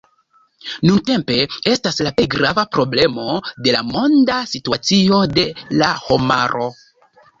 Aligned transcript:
Nuntempe 0.89 1.35
estas 1.71 2.01
la 2.07 2.11
plej 2.19 2.25
grava 2.35 2.63
problemo 2.77 3.27
de 3.67 3.75
la 3.77 3.83
monda 3.93 4.41
situacio 4.55 5.21
de 5.39 5.45
la 5.83 5.93
homaro. 6.09 6.65